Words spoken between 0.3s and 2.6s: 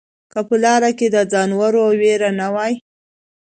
که په لاره کې د ځناورو وېره نه